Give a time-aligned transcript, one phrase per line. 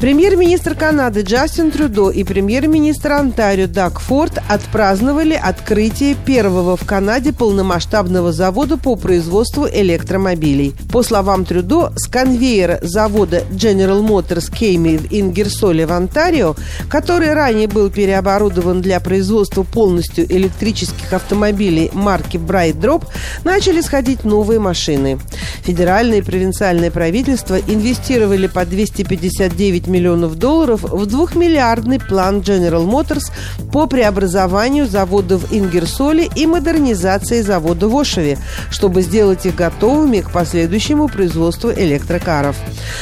[0.00, 8.32] Премьер-министр Канады Джастин Трюдо и премьер-министр Онтарио Даг Форд отпраздновали открытие первого в Канаде полномасштабного
[8.32, 10.72] завода по производству электромобилей.
[10.90, 16.56] По словам Трюдо, с конвейера завода General Motors Кейми в Ингерсоле в Онтарио,
[16.88, 23.04] который ранее был переоборудован для производства полностью электрических автомобилей марки Bright Drop,
[23.44, 25.18] начали сходить новые машины.
[25.62, 33.30] Федеральное и провинциальное правительство инвестировали по 259 миллионов долларов в двухмиллиардный план General Motors
[33.72, 38.38] по преобразованию завода в Ингерсоле и модернизации завода в Ошеве,
[38.70, 42.56] чтобы сделать их готовыми к последующему производству электрокаров.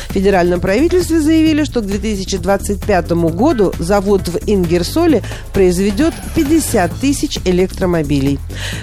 [0.09, 8.39] В федеральном правительстве заявили, что к 2025 году завод в Ингерсоле произведет 50 тысяч электромобилей.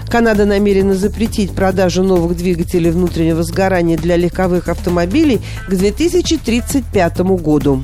[0.09, 7.83] Канада намерена запретить продажу новых двигателей внутреннего сгорания для легковых автомобилей к 2035 году.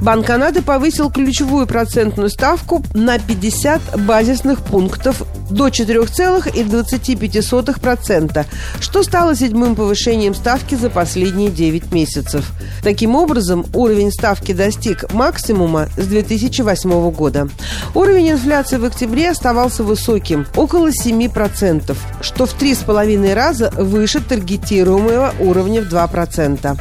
[0.00, 8.46] Банк Канады повысил ключевую процентную ставку на 50 базисных пунктов до 4,25%,
[8.80, 12.50] что стало седьмым повышением ставки за последние 9 месяцев.
[12.82, 17.50] Таким образом, уровень ставки достиг максимума с 2008 года.
[17.94, 25.82] Уровень инфляции в октябре оставался высоким– около 7%, что в 3,5 раза выше таргетируемого уровня
[25.82, 26.78] в 2%.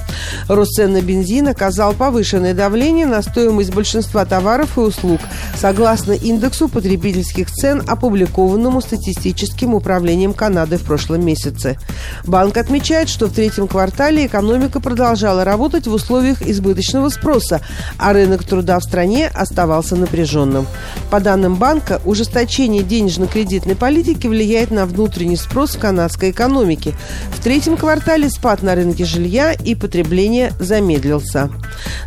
[0.47, 5.19] Рост цен на бензин оказал повышенное давление на стоимость большинства товаров и услуг,
[5.57, 11.77] согласно индексу потребительских цен, опубликованному статистическим управлением Канады в прошлом месяце.
[12.25, 17.61] Банк отмечает, что в третьем квартале экономика продолжала работать в условиях избыточного спроса,
[17.97, 20.67] а рынок труда в стране оставался напряженным.
[21.09, 26.93] По данным банка, ужесточение денежно-кредитной политики влияет на внутренний спрос в канадской экономике.
[27.31, 31.49] В третьем квартале спад на рынке жилья и потребления замедлился.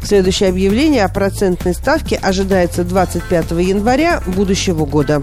[0.03, 5.23] Следующее объявление о процентной ставке ожидается 25 января будущего года.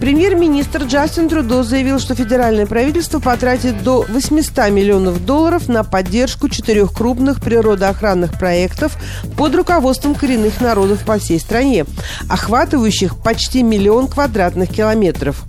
[0.00, 6.92] Премьер-министр Джастин Трудо заявил, что федеральное правительство потратит до 800 миллионов долларов на поддержку четырех
[6.92, 8.96] крупных природоохранных проектов
[9.36, 11.84] под руководством коренных народов по всей стране,
[12.28, 15.44] охватывающих почти миллион квадратных километров.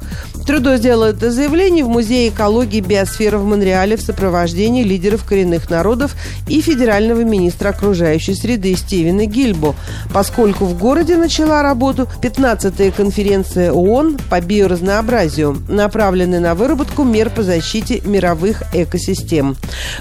[0.50, 5.70] Трудо сделал это заявление в Музее экологии и биосферы в Монреале в сопровождении лидеров коренных
[5.70, 6.16] народов
[6.48, 9.76] и федерального министра окружающей среды Стивена Гильбо,
[10.12, 17.44] поскольку в городе начала работу 15-я конференция ООН по биоразнообразию, направленная на выработку мер по
[17.44, 19.56] защите мировых экосистем.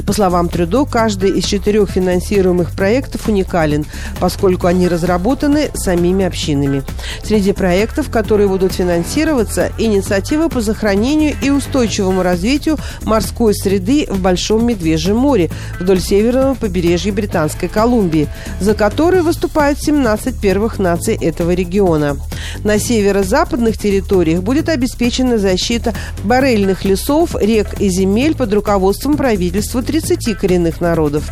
[0.07, 3.87] По словам Трюдо, каждый из четырех финансируемых проектов уникален,
[4.21, 6.83] поскольку они разработаны самими общинами.
[7.23, 14.67] Среди проектов, которые будут финансироваться, инициатива по сохранению и устойчивому развитию морской среды в Большом
[14.67, 15.51] Медвежьем море
[15.81, 18.29] вдоль северного побережья Британской Колумбии,
[18.61, 22.17] за которой выступают 17 первых наций этого региона.
[22.65, 25.95] На северо-западных территориях будет обеспечена защита
[26.25, 31.29] барельных лесов, рек и земель под руководством правительства 30 коренных народов.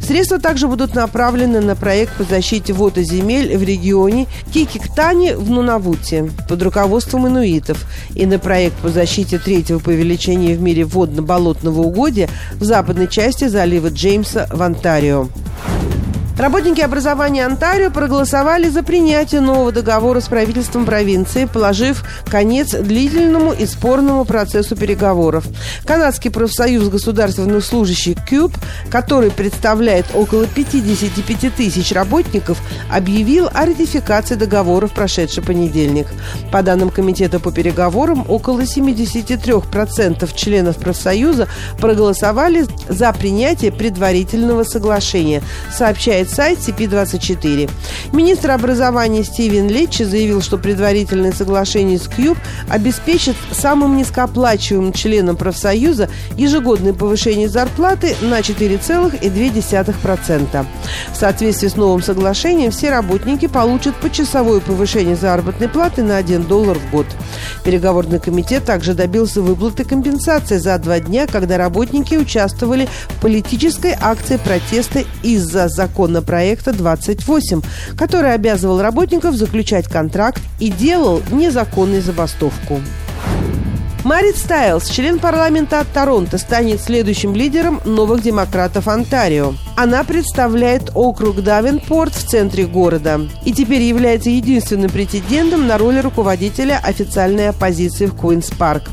[0.00, 5.50] Средства также будут направлены на проект по защите вод и земель в регионе Кикиктани в
[5.50, 7.84] Нунавуте под руководством инуитов
[8.14, 13.48] и на проект по защите третьего по величине в мире водно-болотного угодья в западной части
[13.48, 15.28] залива Джеймса в Онтарио.
[16.38, 23.64] Работники образования Онтарио проголосовали за принятие нового договора с правительством провинции, положив конец длительному и
[23.64, 25.46] спорному процессу переговоров.
[25.86, 28.52] Канадский профсоюз государственных служащих КЮБ,
[28.90, 32.60] который представляет около 55 тысяч работников,
[32.92, 36.06] объявил о ратификации договора в прошедший понедельник.
[36.52, 41.48] По данным Комитета по переговорам, около 73% членов профсоюза
[41.80, 45.42] проголосовали за принятие предварительного соглашения,
[45.74, 47.70] сообщает сайт CP24.
[48.12, 52.36] Министр образования Стивен Летчи заявил, что предварительное соглашение с Кьюб
[52.68, 60.66] обеспечит самым низкооплачиваемым членам профсоюза ежегодное повышение зарплаты на 4,2%.
[61.12, 66.78] В соответствии с новым соглашением все работники получат почасовое повышение заработной платы на 1 доллар
[66.78, 67.06] в год.
[67.64, 74.36] Переговорный комитет также добился выплаты компенсации за два дня, когда работники участвовали в политической акции
[74.36, 77.62] протеста из-за закона законопроекта 28,
[77.96, 82.80] который обязывал работников заключать контракт и делал незаконной забастовку.
[84.02, 89.54] Марит Стайлс, член парламента от Торонто, станет следующим лидером новых демократов Онтарио.
[89.76, 96.80] Она представляет округ Давенпорт в центре города и теперь является единственным претендентом на роль руководителя
[96.82, 98.84] официальной оппозиции в Куинс-Парк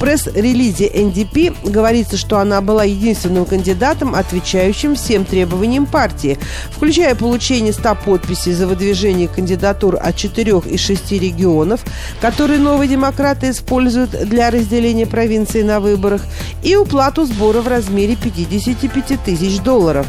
[0.00, 6.38] пресс-релизе НДП говорится, что она была единственным кандидатом, отвечающим всем требованиям партии,
[6.70, 11.84] включая получение 100 подписей за выдвижение кандидатур от 4 из 6 регионов,
[12.20, 16.22] которые новые демократы используют для разделения провинции на выборах,
[16.64, 20.06] и уплату сбора в размере 55 тысяч долларов.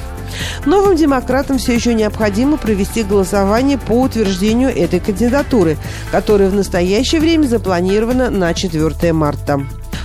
[0.65, 5.77] Новым демократам все еще необходимо провести голосование по утверждению этой кандидатуры,
[6.11, 9.61] которая в настоящее время запланирована на 4 марта.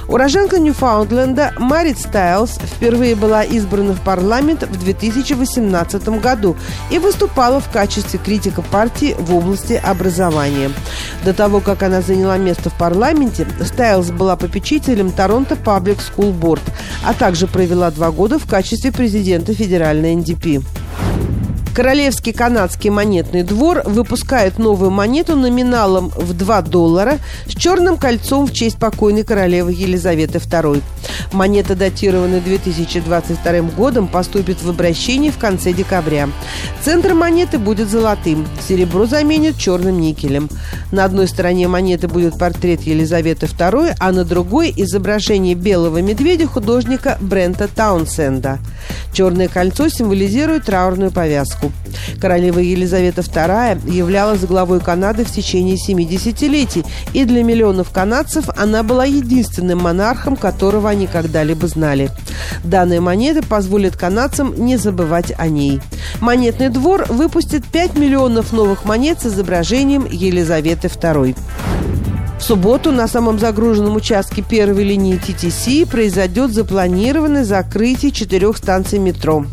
[0.08, 6.56] Уроженка Ньюфаундленда Марит Стайлз впервые была избрана в парламент в 2018 году
[6.90, 10.70] и выступала в качестве критика партии в области образования.
[11.24, 16.62] До того, как она заняла место в парламенте, Стайлз была попечителем Торонто Паблик School Board,
[17.04, 20.64] а также провела два года в качестве президента федеральной НДП.
[21.76, 28.54] Королевский канадский монетный двор выпускает новую монету номиналом в 2 доллара с черным кольцом в
[28.54, 30.82] честь покойной королевы Елизаветы II.
[31.32, 36.30] Монета, датированная 2022 годом, поступит в обращение в конце декабря.
[36.82, 40.48] Центр монеты будет золотым, серебро заменит черным никелем.
[40.92, 47.18] На одной стороне монеты будет портрет Елизаветы II, а на другой– изображение белого медведя художника
[47.20, 48.60] Брента Таунсенда.
[49.12, 51.65] Черное кольцо символизирует траурную повязку.
[52.20, 58.82] Королева Елизавета II являлась главой Канады в течение 70 десятилетий, и для миллионов канадцев она
[58.82, 62.10] была единственным монархом, которого они когда-либо знали.
[62.64, 65.80] Данная монета позволит канадцам не забывать о ней.
[66.20, 71.36] Монетный двор выпустит 5 миллионов новых монет с изображением Елизаветы II.
[72.38, 79.46] В субботу на самом загруженном участке первой линии ТТС произойдет запланированное закрытие четырех станций метро.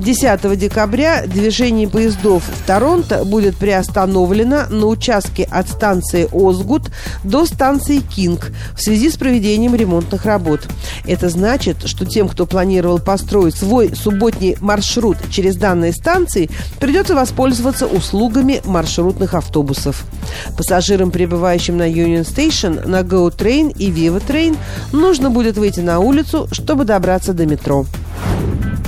[0.00, 6.90] 10 декабря движение поездов в Торонто будет приостановлено на участке от станции Озгут
[7.22, 10.60] до станции Кинг в связи с проведением ремонтных работ.
[11.06, 17.86] Это значит, что тем, кто планировал построить свой субботний маршрут через данные станции, придется воспользоваться
[17.86, 20.06] услугами маршрутных автобусов.
[20.56, 24.56] Пассажирам, прибывающим на Union Station, на Go Train и Viva Train,
[24.92, 27.84] нужно будет выйти на улицу, чтобы добраться до метро.